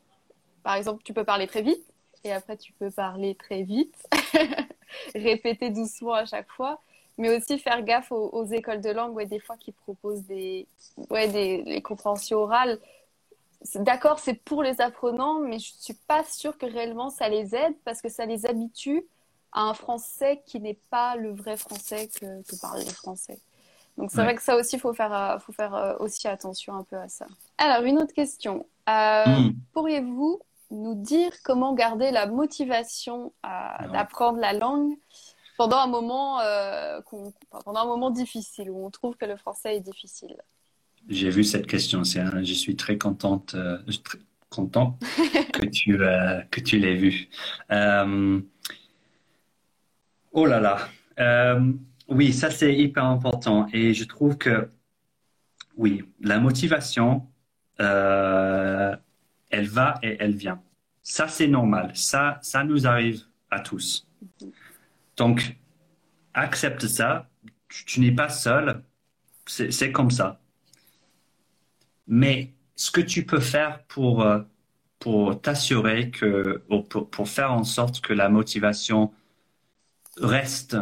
Par 0.62 0.74
exemple, 0.74 1.02
tu 1.02 1.14
peux 1.14 1.24
parler 1.24 1.46
très 1.46 1.62
vite 1.62 1.82
et 2.22 2.32
après 2.32 2.58
tu 2.58 2.74
peux 2.74 2.90
parler 2.90 3.34
très 3.34 3.62
vite, 3.62 3.96
répéter 5.14 5.70
doucement 5.70 6.12
à 6.12 6.26
chaque 6.26 6.50
fois, 6.50 6.82
mais 7.16 7.34
aussi 7.34 7.58
faire 7.58 7.82
gaffe 7.82 8.12
aux, 8.12 8.44
écoles 8.44 8.82
de 8.82 8.90
langue, 8.90 9.14
ouais, 9.16 9.24
des 9.24 9.40
fois 9.40 9.56
qui 9.56 9.72
proposent 9.72 10.24
des, 10.24 10.66
ouais, 11.08 11.28
des 11.28 11.80
compréhensions 11.80 12.40
orales. 12.40 12.78
D'accord, 13.74 14.18
c'est 14.18 14.34
pour 14.34 14.62
les 14.62 14.82
apprenants, 14.82 15.40
mais 15.40 15.58
je 15.58 15.72
suis 15.78 15.96
pas 16.06 16.24
sûre 16.24 16.58
que 16.58 16.66
réellement 16.66 17.08
ça 17.08 17.30
les 17.30 17.54
aide 17.54 17.74
parce 17.86 18.02
que 18.02 18.10
ça 18.10 18.26
les 18.26 18.44
habitue 18.44 19.06
à 19.52 19.62
un 19.62 19.74
français 19.74 20.42
qui 20.46 20.60
n'est 20.60 20.78
pas 20.90 21.16
le 21.16 21.32
vrai 21.32 21.56
français 21.56 22.08
que, 22.08 22.42
que 22.42 22.60
parlent 22.60 22.80
les 22.80 22.86
Français. 22.86 23.38
Donc 23.98 24.12
c'est 24.12 24.22
vrai 24.22 24.36
que 24.36 24.42
ça 24.42 24.56
aussi, 24.56 24.76
il 24.76 24.78
faut 24.78 24.94
faire, 24.94 25.12
euh, 25.12 25.38
faut 25.40 25.52
faire 25.52 25.74
euh, 25.74 25.96
aussi 25.98 26.28
attention 26.28 26.74
un 26.74 26.84
peu 26.84 26.96
à 26.96 27.08
ça. 27.08 27.26
Alors, 27.58 27.84
une 27.84 27.98
autre 27.98 28.14
question. 28.14 28.64
Euh, 28.88 29.26
hmm. 29.26 29.54
Pourriez-vous 29.72 30.40
nous 30.70 30.94
dire 30.94 31.32
comment 31.42 31.74
garder 31.74 32.12
la 32.12 32.26
motivation 32.26 33.32
d'apprendre 33.92 34.38
la 34.38 34.52
langue 34.52 34.92
pendant 35.56 35.78
un 35.78 35.88
moment, 35.88 36.38
pendant 37.64 37.80
un 37.80 37.86
moment 37.86 38.10
difficile 38.10 38.70
où 38.70 38.86
on 38.86 38.90
trouve 38.90 39.16
que 39.16 39.24
le 39.24 39.36
français 39.36 39.76
est 39.76 39.80
difficile? 39.80 40.36
J'ai 41.08 41.30
vu 41.30 41.42
cette 41.42 41.66
question, 41.66 42.04
je 42.04 42.54
suis 42.54 42.76
très 42.76 42.98
contente, 42.98 43.56
très 44.04 44.18
content 44.50 44.98
que 45.52 45.66
tu, 45.66 45.96
que 46.50 46.60
tu 46.60 46.78
l'aies 46.78 46.96
vue. 46.96 47.30
Oh 50.40 50.46
là 50.46 50.60
là. 50.60 50.88
Euh, 51.18 51.72
oui, 52.06 52.32
ça 52.32 52.48
c'est 52.52 52.72
hyper 52.72 53.04
important. 53.04 53.66
Et 53.72 53.92
je 53.92 54.04
trouve 54.04 54.38
que, 54.38 54.70
oui, 55.76 56.04
la 56.20 56.38
motivation, 56.38 57.26
euh, 57.80 58.94
elle 59.50 59.66
va 59.66 59.98
et 60.04 60.16
elle 60.20 60.36
vient. 60.36 60.62
Ça 61.02 61.26
c'est 61.26 61.48
normal. 61.48 61.90
Ça, 61.94 62.38
ça 62.40 62.62
nous 62.62 62.86
arrive 62.86 63.24
à 63.50 63.58
tous. 63.58 64.06
Donc, 65.16 65.56
accepte 66.34 66.86
ça. 66.86 67.28
Tu, 67.68 67.98
n'es 67.98 68.12
pas 68.12 68.28
seul. 68.28 68.84
C'est 69.44 69.90
comme 69.90 70.12
ça. 70.12 70.40
Mais 72.06 72.52
ce 72.76 72.92
que 72.92 73.00
tu 73.00 73.26
peux 73.26 73.40
faire 73.40 73.82
pour, 73.88 74.22
euh, 74.22 74.42
pour 75.00 75.40
t'assurer 75.40 76.10
que, 76.10 76.62
pour, 76.88 77.10
pour, 77.10 77.28
faire 77.28 77.52
en 77.52 77.64
sorte 77.64 78.00
que 78.00 78.12
la 78.12 78.28
motivation 78.28 79.12
reste 80.20 80.76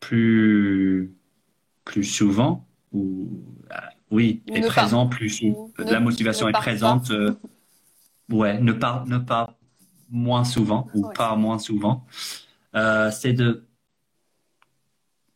plus, 0.00 1.14
plus 1.84 2.04
souvent, 2.04 2.66
ou 2.92 3.28
euh, 3.70 3.76
oui, 4.10 4.42
est 4.48 4.66
présent 4.66 5.06
plus, 5.06 5.42
la 5.78 6.00
motivation 6.00 6.48
est 6.48 6.52
présente, 6.52 7.10
euh, 7.10 7.34
ouais, 8.30 8.58
ne 8.60 8.72
pas, 8.72 9.04
ne 9.06 9.18
pas 9.18 9.56
moins 10.10 10.44
souvent 10.44 10.88
ou 10.94 11.08
pas 11.10 11.36
moins 11.36 11.58
souvent, 11.58 12.04
euh, 12.74 13.10
c'est 13.10 13.32
de, 13.32 13.64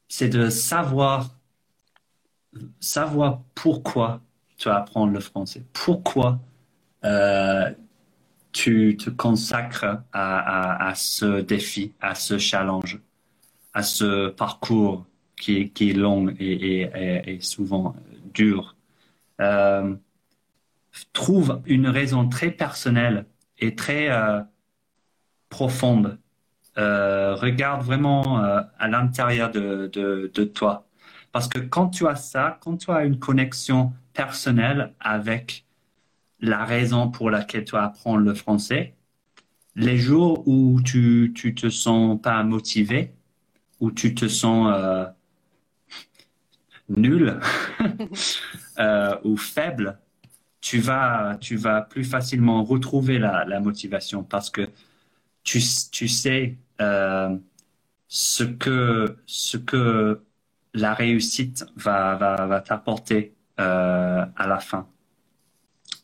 c'est 0.09 0.29
de 0.29 0.49
savoir, 0.49 1.37
savoir 2.81 3.43
pourquoi 3.55 4.21
tu 4.57 4.69
apprends 4.69 5.07
le 5.07 5.21
français, 5.21 5.65
pourquoi 5.73 6.41
tu 8.53 8.97
te 8.97 9.11
consacres 9.11 9.99
à, 10.13 10.93
ce 10.97 11.43
défi, 11.43 11.93
à 12.01 12.15
ce 12.15 12.39
challenge, 12.39 12.99
à 13.75 13.83
ce 13.83 14.28
parcours 14.28 15.04
qui 15.37 15.73
est, 15.81 15.93
long 15.93 16.28
et, 16.38 17.38
souvent 17.40 17.97
dur. 18.33 18.76
Euh, 19.40 19.95
trouve 21.12 21.61
une 21.66 21.88
raison 21.88 22.28
très 22.28 22.50
personnelle 22.50 23.26
et 23.59 23.75
très 23.75 24.09
euh, 24.11 24.40
profonde. 25.49 26.19
Euh, 26.78 27.35
regarde 27.35 27.83
vraiment 27.83 28.38
à 28.38 28.88
l'intérieur 28.88 29.50
de, 29.50 29.90
de, 29.93 30.45
toi. 30.45 30.87
Parce 31.33 31.49
que 31.49 31.59
quand 31.59 31.88
tu 31.88 32.07
as 32.07 32.16
ça, 32.16 32.59
quand 32.62 32.76
tu 32.76 32.90
as 32.90 33.04
une 33.04 33.19
connexion 33.19 33.93
personnelle 34.12 34.95
avec 35.00 35.66
la 36.40 36.64
raison 36.64 37.11
pour 37.11 37.31
laquelle 37.31 37.64
tu 37.64 37.76
apprends 37.76 38.16
le 38.16 38.35
français, 38.35 38.95
les 39.76 39.97
jours 39.99 40.47
où 40.47 40.81
tu 40.83 41.33
tu 41.35 41.54
te 41.54 41.69
sens 41.71 42.21
pas 42.21 42.43
motivé, 42.45 43.14
où 43.81 43.90
tu 43.90 44.14
te 44.14 44.28
sens 44.28 44.73
euh, 44.75 45.07
nul 46.88 47.40
euh, 48.78 49.16
ou 49.25 49.37
faible, 49.37 49.99
tu 50.61 50.78
vas 50.78 51.37
tu 51.40 51.57
vas 51.57 51.83
plus 51.83 52.04
facilement 52.04 52.64
retrouver 52.64 53.19
la, 53.19 53.45
la 53.45 53.61
motivation 53.61 54.23
parce 54.23 54.50
que 54.50 54.69
tu 55.43 55.61
tu 55.93 56.09
sais 56.09 56.57
euh, 56.81 57.37
ce 58.09 58.45
que 58.45 59.19
ce 59.26 59.57
que 59.57 60.23
la 60.75 60.95
réussite 60.95 61.66
va 61.76 62.16
va, 62.16 62.47
va 62.47 62.61
t'apporter 62.61 63.35
à 63.57 64.47
la 64.49 64.59
fin 64.59 64.88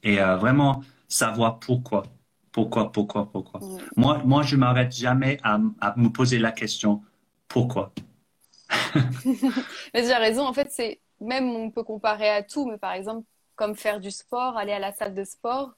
et 0.04 0.16
vraiment 0.16 0.82
savoir 1.08 1.58
pourquoi. 1.58 2.04
Pourquoi, 2.52 2.90
pourquoi, 2.90 3.30
pourquoi. 3.30 3.60
Moi, 3.96 4.22
moi, 4.24 4.42
je 4.42 4.56
m'arrête 4.56 4.94
jamais 4.94 5.38
à, 5.42 5.58
me 5.58 6.08
poser 6.08 6.38
la 6.38 6.52
question 6.52 7.02
pourquoi. 7.50 7.92
mais 9.92 10.02
tu 10.04 10.10
as 10.10 10.18
raison. 10.18 10.46
En 10.46 10.54
fait, 10.54 10.68
c'est 10.70 11.00
même 11.20 11.50
on 11.50 11.70
peut 11.70 11.82
comparer 11.82 12.30
à 12.30 12.42
tout, 12.42 12.66
mais 12.66 12.78
par 12.78 12.92
exemple, 12.92 13.26
comme 13.56 13.76
faire 13.76 14.00
du 14.00 14.10
sport, 14.10 14.56
aller 14.56 14.72
à 14.72 14.78
la 14.78 14.92
salle 14.92 15.14
de 15.14 15.24
sport. 15.24 15.72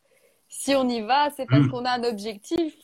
Si 0.49 0.75
on 0.75 0.89
y 0.89 1.01
va, 1.01 1.31
c'est 1.31 1.47
parce 1.47 1.63
hmm. 1.63 1.71
qu'on 1.71 1.85
a 1.85 1.93
un 1.93 2.05
objectif, 2.05 2.77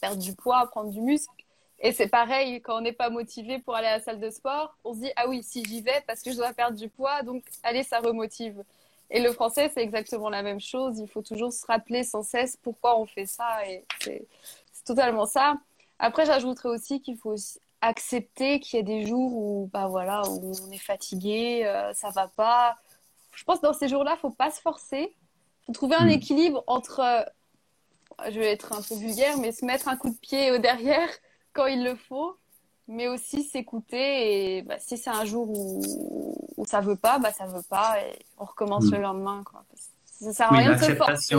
perdre 0.00 0.22
du 0.22 0.34
poids, 0.34 0.66
prendre 0.70 0.90
du 0.90 1.00
muscle. 1.00 1.34
Et 1.80 1.92
c'est 1.92 2.08
pareil, 2.08 2.60
quand 2.62 2.78
on 2.78 2.80
n'est 2.80 2.92
pas 2.92 3.10
motivé 3.10 3.58
pour 3.58 3.74
aller 3.74 3.88
à 3.88 3.98
la 3.98 4.02
salle 4.02 4.20
de 4.20 4.30
sport, 4.30 4.76
on 4.84 4.94
se 4.94 5.00
dit, 5.00 5.10
ah 5.16 5.28
oui, 5.28 5.42
si 5.42 5.64
j'y 5.64 5.80
vais 5.80 6.02
parce 6.06 6.22
que 6.22 6.30
je 6.30 6.36
dois 6.36 6.52
perdre 6.52 6.76
du 6.76 6.88
poids, 6.88 7.22
donc 7.22 7.44
allez, 7.62 7.82
ça 7.82 7.98
remotive. 8.00 8.64
Et 9.10 9.20
le 9.20 9.32
français, 9.32 9.70
c'est 9.72 9.82
exactement 9.82 10.28
la 10.28 10.42
même 10.42 10.60
chose. 10.60 10.98
Il 10.98 11.08
faut 11.08 11.22
toujours 11.22 11.52
se 11.52 11.64
rappeler 11.66 12.04
sans 12.04 12.22
cesse 12.22 12.56
pourquoi 12.56 12.98
on 13.00 13.06
fait 13.06 13.26
ça. 13.26 13.66
Et 13.66 13.84
c'est 14.00 14.26
totalement 14.84 15.26
ça. 15.26 15.56
Après, 15.98 16.26
j'ajouterais 16.26 16.68
aussi 16.68 17.00
qu'il 17.00 17.16
faut 17.16 17.34
accepter 17.80 18.60
qu'il 18.60 18.78
y 18.78 18.80
a 18.80 18.84
des 18.84 19.06
jours 19.06 19.34
où, 19.34 19.70
bah 19.72 19.86
voilà, 19.88 20.22
où 20.28 20.52
on 20.66 20.70
est 20.70 20.78
fatigué, 20.78 21.62
euh, 21.64 21.92
ça 21.94 22.10
va 22.10 22.28
pas. 22.28 22.76
Je 23.34 23.44
pense 23.44 23.60
que 23.60 23.66
dans 23.66 23.72
ces 23.72 23.88
jours-là, 23.88 24.16
faut 24.16 24.30
pas 24.30 24.50
se 24.50 24.60
forcer. 24.60 25.14
Faut 25.66 25.72
trouver 25.72 25.96
un 25.96 26.06
mm. 26.06 26.10
équilibre 26.10 26.64
entre, 26.66 27.00
euh, 27.00 27.22
je 28.30 28.38
vais 28.38 28.52
être 28.52 28.72
un 28.72 28.82
peu 28.82 28.94
vulgaire, 28.96 29.38
mais 29.38 29.52
se 29.52 29.64
mettre 29.64 29.88
un 29.88 29.96
coup 29.96 30.10
de 30.10 30.18
pied 30.18 30.50
au 30.50 30.58
derrière 30.58 31.08
quand 31.52 31.66
il 31.66 31.84
le 31.84 31.94
faut 31.94 32.36
mais 32.90 33.06
aussi 33.06 33.44
s'écouter 33.44 34.56
et 34.56 34.62
bah, 34.62 34.76
si 34.78 34.96
c'est 34.96 35.10
un 35.10 35.26
jour 35.26 35.50
où, 35.50 36.34
où 36.56 36.64
ça 36.64 36.80
veut 36.80 36.96
pas, 36.96 37.18
bah 37.18 37.30
ça 37.32 37.46
veut 37.46 37.62
pas 37.68 38.00
et 38.00 38.18
on 38.38 38.46
recommence 38.46 38.86
mm. 38.86 38.94
le 38.94 39.00
lendemain 39.02 39.42
quoi. 39.44 39.62
Ça 40.20 40.32
sert 40.32 40.52
à 40.52 40.56
rien 40.56 40.74
de 40.74 40.82
se 40.82 40.94
forcer, 40.96 41.36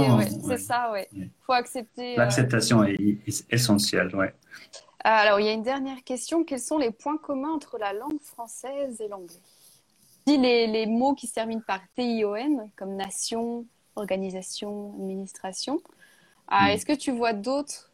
c'est 0.47 0.57
ça, 0.57 0.91
ouais. 0.93 1.09
Faut 1.45 1.51
accepter. 1.51 2.13
Euh, 2.13 2.17
L'acceptation 2.17 2.85
est, 2.85 3.19
essentielle, 3.49 4.15
ouais. 4.15 4.33
Alors 5.03 5.39
il 5.39 5.45
y 5.45 5.49
a 5.49 5.53
une 5.53 5.63
dernière 5.63 6.03
question. 6.03 6.43
Quels 6.43 6.59
sont 6.59 6.77
les 6.77 6.91
points 6.91 7.17
communs 7.17 7.51
entre 7.51 7.77
la 7.77 7.93
langue 7.93 8.19
française 8.21 8.99
et 8.99 9.07
l'anglais? 9.07 9.39
Si 10.27 10.37
les, 10.37 10.67
les 10.67 10.85
mots 10.85 11.15
qui 11.15 11.27
se 11.27 11.33
terminent 11.33 11.63
par 11.65 11.79
T-I-O-N, 11.95 12.69
comme 12.75 12.95
nation, 12.95 13.65
organisation, 13.95 14.93
administration, 14.99 15.81
euh, 16.51 16.55
mm. 16.55 16.67
est-ce 16.67 16.85
que 16.85 16.95
tu 16.95 17.11
vois 17.11 17.33
d'autres 17.33 17.89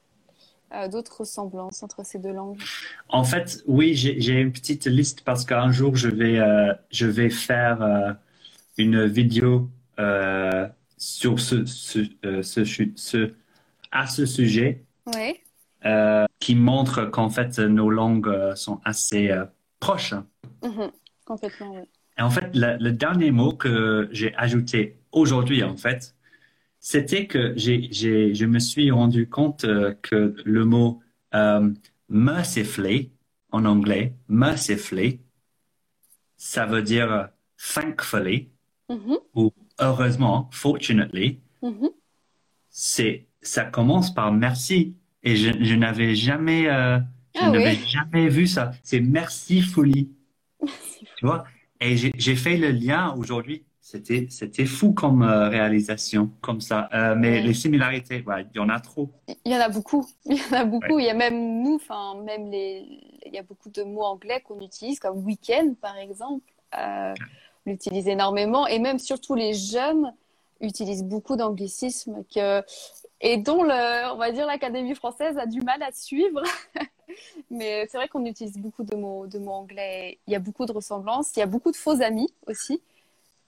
euh, 0.74 0.88
d'autres 0.88 1.20
ressemblances 1.20 1.84
entre 1.84 2.04
ces 2.04 2.18
deux 2.18 2.34
langues? 2.34 2.60
En 3.10 3.24
fait, 3.24 3.64
oui, 3.68 3.96
j'ai 3.96 4.34
une 4.34 4.52
petite 4.52 4.88
liste 4.88 5.22
parce 5.22 5.46
qu'un 5.46 5.72
jour, 5.72 5.96
je 5.96 6.10
vais, 6.10 6.40
euh, 6.40 6.74
je 6.90 7.06
vais 7.06 7.30
faire 7.30 7.84
euh, 7.84 8.12
une 8.78 9.06
vidéo 9.06 9.70
sur 10.98 11.40
ce, 11.40 11.66
ce, 11.66 12.02
ce, 12.42 13.34
à 13.92 14.08
ce 14.08 14.26
sujet 14.26 14.84
qui 16.40 16.56
montre 16.56 17.06
qu'en 17.06 17.30
fait, 17.30 17.60
nos 17.60 17.90
langues 17.90 18.56
sont 18.56 18.82
assez 18.84 19.32
proches. 19.80 20.16
Mhm, 20.64 20.92
complètement, 21.26 21.74
oui. 21.76 21.84
Et 22.18 22.22
en 22.22 22.30
fait, 22.30 22.50
le 22.54 22.92
dernier 22.92 23.32
mot 23.32 23.52
que 23.52 24.08
j'ai 24.12 24.34
ajouté 24.36 24.98
aujourd'hui, 25.12 25.64
en 25.64 25.76
fait, 25.78 26.16
c'était 26.88 27.26
que 27.26 27.54
j'ai, 27.58 27.88
j'ai, 27.92 28.36
je 28.36 28.46
me 28.46 28.60
suis 28.60 28.92
rendu 28.92 29.28
compte 29.28 29.64
euh, 29.64 29.96
que 30.04 30.36
le 30.46 30.66
mot 30.66 31.02
euh, 31.34 31.74
mercifully 32.10 33.12
en 33.52 33.66
anglais, 33.66 34.14
mercifully, 34.28 35.20
ça 36.38 36.68
veut 36.68 36.84
dire 36.84 37.12
euh, 37.12 37.26
thankfully 37.74 38.52
mm-hmm. 38.88 39.18
ou 39.34 39.52
heureusement, 39.80 40.48
fortunately. 40.52 41.40
Mm-hmm. 41.64 41.90
C'est, 42.70 43.26
ça 43.42 43.66
commence 43.66 44.14
par 44.14 44.32
merci 44.32 44.96
et 45.26 45.36
je, 45.36 45.52
je 45.60 45.76
n'avais 45.76 46.16
jamais, 46.16 46.68
euh, 46.68 47.00
je 47.34 47.42
ah 47.42 47.50
n'avais 47.50 47.76
jamais 47.76 48.30
vu 48.30 48.48
ça. 48.48 48.72
C'est 48.84 49.02
mercifully, 49.02 50.12
tu 51.18 51.26
vois? 51.26 51.44
Et 51.82 51.98
j'ai, 51.98 52.36
fait 52.36 52.56
le 52.56 52.70
lien 52.70 53.14
aujourd'hui 53.18 53.66
c'était, 53.82 54.28
c'était 54.30 54.66
fou 54.66 54.94
comme 54.94 55.22
euh, 55.22 55.50
réalisation, 55.50 56.32
comme 56.42 56.62
ça. 56.62 56.90
Euh, 56.94 57.16
mais 57.16 57.42
les 57.42 57.54
similarités, 57.54 58.24
il 58.26 58.48
y 58.56 58.60
en 58.60 58.70
a 58.70 58.80
trop. 58.80 59.12
Il 59.46 59.52
y 59.52 59.56
en 59.56 59.60
a 59.60 59.70
beaucoup. 59.70 60.08
Il 60.26 60.38
y 60.38 60.42
en 60.52 60.54
a 60.54 60.66
beaucoup. 60.66 60.98
Il 60.98 61.06
y 61.06 61.10
a 61.10 61.14
même 61.14 61.62
nous, 61.62 61.76
enfin, 61.76 62.16
même 62.24 62.50
les, 62.50 62.84
il 63.26 63.34
y 63.34 63.38
a 63.38 63.44
beaucoup 63.44 63.70
de 63.70 63.84
mots 63.84 64.04
anglais 64.04 64.42
qu'on 64.44 64.60
utilise, 64.60 65.00
comme 65.00 65.24
week-end, 65.24 65.76
par 65.80 65.98
exemple. 65.98 66.52
On 66.76 67.14
l'utilise 67.68 68.08
énormément. 68.08 68.66
Et 68.66 68.80
même, 68.80 68.98
surtout, 68.98 69.36
les 69.36 69.54
jeunes 69.54 70.14
utilisent 70.62 71.04
beaucoup 71.04 71.36
d'anglicismes 71.36 72.24
que, 72.34 72.64
et 73.22 73.38
dont, 73.38 73.64
le, 73.64 74.12
on 74.14 74.18
va 74.18 74.32
dire, 74.32 74.46
l'Académie 74.46 74.96
française 74.96 75.38
a 75.38 75.46
du 75.46 75.62
mal 75.62 75.82
à 75.84 75.92
suivre. 75.92 76.44
mais 77.50 77.88
c'est 77.90 77.98
vrai 77.98 78.08
qu'on 78.08 78.26
utilise 78.26 78.58
beaucoup 78.58 78.84
de 78.84 78.96
mots, 78.96 79.28
de 79.28 79.40
mots 79.40 79.54
anglais. 79.54 80.20
Il 80.28 80.34
y 80.34 80.36
a 80.36 80.40
beaucoup 80.40 80.66
de 80.66 80.72
ressemblances. 80.72 81.36
Il 81.36 81.40
y 81.40 81.44
a 81.44 81.48
beaucoup 81.48 81.72
de 81.72 81.78
faux 81.78 82.02
amis 82.02 82.34
aussi 82.48 82.82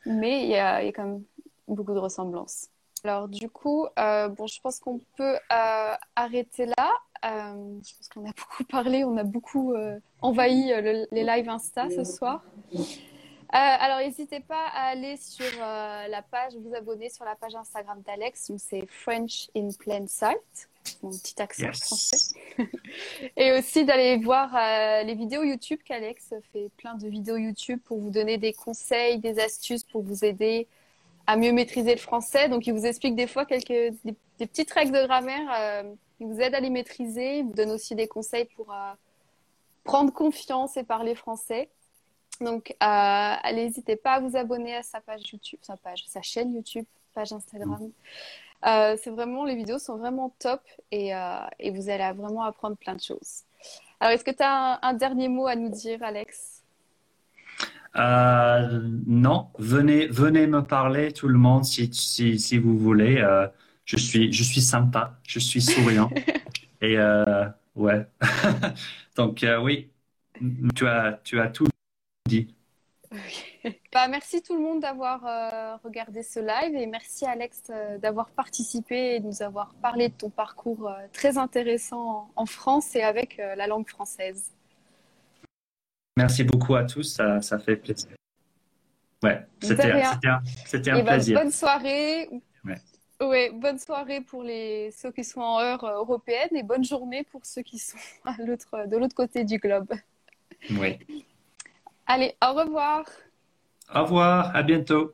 mais 0.07 0.43
il 0.43 0.49
y 0.49 0.57
a, 0.57 0.81
quand 0.91 1.03
même 1.03 1.23
beaucoup 1.67 1.93
de 1.93 1.99
ressemblances. 1.99 2.69
Alors 3.03 3.27
du 3.27 3.49
coup, 3.49 3.85
euh, 3.99 4.27
bon, 4.29 4.47
je 4.47 4.59
pense 4.61 4.79
qu'on 4.79 4.99
peut 5.15 5.35
euh, 5.35 5.93
arrêter 6.15 6.65
là. 6.65 6.91
Euh, 7.25 7.79
je 7.83 7.95
pense 7.95 8.09
qu'on 8.13 8.21
a 8.21 8.33
beaucoup 8.37 8.63
parlé, 8.63 9.03
on 9.03 9.17
a 9.17 9.23
beaucoup 9.23 9.75
envahi 10.21 10.71
les 11.11 11.23
lives 11.23 11.49
Insta 11.49 11.89
ce 11.89 12.03
soir. 12.03 12.43
Alors 13.49 13.99
n'hésitez 13.99 14.39
pas 14.39 14.67
à 14.73 14.89
aller 14.89 15.17
sur 15.17 15.59
la 15.59 16.21
page, 16.21 16.53
vous 16.55 16.75
abonner 16.75 17.09
sur 17.09 17.25
la 17.25 17.35
page 17.35 17.55
Instagram 17.55 18.01
d'Alex, 18.05 18.51
c'est 18.57 18.85
French 18.87 19.49
in 19.55 19.69
Plain 19.79 20.07
Sight 20.07 20.69
mon 21.03 21.11
petit 21.11 21.41
accent 21.41 21.71
français. 21.73 22.35
et 23.37 23.51
aussi 23.53 23.85
d'aller 23.85 24.17
voir 24.17 24.55
euh, 24.55 25.03
les 25.03 25.15
vidéos 25.15 25.43
YouTube 25.43 25.79
qu'Alex 25.83 26.33
fait 26.51 26.69
plein 26.77 26.95
de 26.95 27.07
vidéos 27.07 27.37
YouTube 27.37 27.79
pour 27.85 27.99
vous 27.99 28.09
donner 28.09 28.37
des 28.37 28.53
conseils, 28.53 29.19
des 29.19 29.39
astuces 29.39 29.83
pour 29.83 30.03
vous 30.03 30.23
aider 30.25 30.67
à 31.25 31.35
mieux 31.35 31.51
maîtriser 31.51 31.91
le 31.91 31.99
français. 31.99 32.49
Donc, 32.49 32.67
il 32.67 32.73
vous 32.73 32.85
explique 32.85 33.15
des 33.15 33.27
fois 33.27 33.45
quelques 33.45 33.93
des, 34.03 34.15
petites 34.39 34.71
règles 34.71 34.93
de 34.93 35.05
grammaire. 35.05 35.49
Euh, 35.57 35.83
il 36.19 36.27
vous 36.27 36.39
aide 36.39 36.55
à 36.55 36.59
les 36.59 36.69
maîtriser. 36.69 37.39
Il 37.39 37.45
vous 37.45 37.53
donne 37.53 37.71
aussi 37.71 37.95
des 37.95 38.07
conseils 38.07 38.45
pour 38.55 38.71
euh, 38.71 38.93
prendre 39.83 40.13
confiance 40.13 40.77
et 40.77 40.83
parler 40.83 41.15
français. 41.15 41.69
Donc, 42.41 42.75
n'hésitez 43.53 43.95
pas 43.95 44.15
à 44.15 44.19
vous 44.19 44.35
abonner 44.35 44.75
à 44.75 44.83
sa 44.83 45.01
page 45.01 45.21
YouTube, 45.31 45.59
sa 45.61 45.77
page, 45.77 46.03
sa 46.07 46.21
chaîne 46.21 46.53
YouTube, 46.55 46.85
page 47.13 47.33
Instagram. 47.33 47.91
Euh, 48.65 48.97
c'est 49.01 49.11
vraiment, 49.11 49.45
les 49.45 49.55
vidéos 49.55 49.77
sont 49.77 49.97
vraiment 49.97 50.35
top 50.39 50.61
et, 50.91 51.13
euh, 51.13 51.39
et, 51.59 51.69
vous 51.69 51.89
allez 51.89 52.11
vraiment 52.17 52.41
apprendre 52.41 52.75
plein 52.75 52.95
de 52.95 53.01
choses. 53.01 53.43
Alors, 53.99 54.13
est-ce 54.13 54.23
que 54.23 54.31
tu 54.31 54.41
as 54.41 54.79
un, 54.81 54.93
dernier 54.93 55.27
mot 55.27 55.47
à 55.47 55.55
nous 55.55 55.69
dire, 55.69 56.01
Alex? 56.01 56.63
Euh, 57.95 58.81
Non, 59.05 59.49
venez, 59.59 60.07
venez 60.07 60.47
me 60.47 60.61
parler, 60.61 61.11
tout 61.11 61.27
le 61.27 61.37
monde, 61.37 61.65
si, 61.65 61.91
si, 61.93 62.39
si 62.39 62.57
vous 62.57 62.77
voulez. 62.77 63.23
je, 63.85 63.97
suis, 63.97 64.31
je 64.31 64.43
suis 64.43 64.61
sympa, 64.61 65.19
je 65.27 65.39
suis 65.39 65.61
souriant. 65.61 66.09
et 66.81 66.97
ouais. 67.75 68.07
Donc, 69.15 69.45
oui, 69.61 69.89
tu 70.75 70.87
as, 70.87 71.19
tu 71.23 71.39
as 71.39 71.47
tout 71.49 71.67
dit. 72.27 72.53
bah, 73.93 74.07
merci 74.09 74.41
tout 74.41 74.55
le 74.55 74.61
monde 74.61 74.81
d'avoir 74.81 75.25
euh, 75.25 75.77
regardé 75.83 76.23
ce 76.23 76.39
live 76.39 76.75
et 76.75 76.85
merci 76.87 77.25
Alex 77.25 77.63
euh, 77.69 77.97
d'avoir 77.97 78.29
participé 78.31 79.15
et 79.15 79.19
de 79.19 79.25
nous 79.25 79.41
avoir 79.41 79.73
parlé 79.75 80.09
de 80.09 80.13
ton 80.13 80.29
parcours 80.29 80.91
très 81.13 81.37
intéressant 81.37 82.29
en 82.35 82.45
France 82.45 82.95
et 82.95 83.03
avec 83.03 83.37
la 83.37 83.65
langue 83.67 83.87
française. 83.87 84.51
Merci 86.17 86.43
beaucoup 86.43 86.75
à 86.75 86.83
tous, 86.83 87.03
ça, 87.03 87.41
ça 87.41 87.59
fait 87.59 87.75
plaisir. 87.75 88.09
Ouais, 89.23 89.45
c'était 89.61 89.91
un, 89.91 90.01
un 90.01 91.03
bah, 91.03 91.13
plaisir. 91.13 91.39
bonne 91.39 91.51
soirée. 91.51 92.29
Ouais. 93.19 93.51
bonne 93.51 93.79
soirée 93.79 94.21
pour 94.21 94.43
les, 94.43 94.91
ceux 94.91 95.11
qui 95.11 95.23
sont 95.23 95.41
en 95.41 95.59
heure 95.59 95.85
européenne 95.85 96.49
et 96.55 96.63
bonne 96.63 96.83
journée 96.83 97.23
pour 97.23 97.45
ceux 97.45 97.61
qui 97.61 97.79
sont 97.79 97.97
à 98.25 98.33
de 98.33 98.97
l'autre 98.97 99.15
côté 99.15 99.43
du 99.43 99.57
globe. 99.57 99.93
Oui. 100.71 100.97
Allez, 102.07 102.35
au 102.41 102.53
revoir. 102.53 103.05
Au 103.93 104.03
revoir, 104.03 104.55
à 104.55 104.63
bientôt. 104.63 105.13